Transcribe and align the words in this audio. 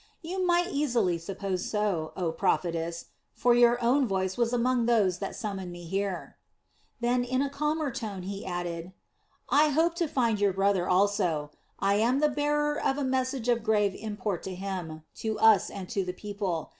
"You 0.23 0.43
might 0.43 0.71
easily 0.71 1.19
suppose 1.19 1.69
so, 1.69 2.11
oh 2.17 2.31
Prophetess; 2.31 3.05
for 3.33 3.53
your 3.53 3.79
own 3.83 4.07
voice 4.07 4.35
was 4.35 4.51
among 4.51 4.87
those 4.87 5.19
that 5.19 5.35
summoned 5.35 5.71
me 5.71 5.83
here." 5.83 6.37
Then 7.01 7.23
in 7.23 7.43
a 7.43 7.51
calmer 7.51 7.91
tone, 7.91 8.23
he 8.23 8.43
added: 8.43 8.93
"I 9.51 9.69
hoped 9.69 9.97
to 9.99 10.07
find 10.07 10.39
your 10.41 10.53
brother 10.53 10.89
also; 10.89 11.51
I 11.77 11.97
am 11.97 12.17
the 12.19 12.29
bearer 12.29 12.81
of 12.83 12.97
a 12.97 13.03
message 13.03 13.47
of 13.47 13.61
grave 13.61 13.93
import 13.93 14.41
to 14.41 14.55
him, 14.55 15.03
to 15.17 15.37
us, 15.37 15.69
and 15.69 15.87
to 15.89 16.03
the 16.03 16.13
people. 16.13 16.69